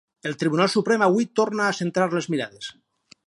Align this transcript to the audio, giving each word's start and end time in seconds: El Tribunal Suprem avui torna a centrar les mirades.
El 0.27 0.35
Tribunal 0.43 0.71
Suprem 0.75 1.03
avui 1.07 1.27
torna 1.41 1.67
a 1.67 1.77
centrar 1.81 2.09
les 2.15 2.31
mirades. 2.37 2.73